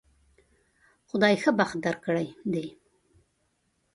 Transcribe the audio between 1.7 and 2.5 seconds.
درکړی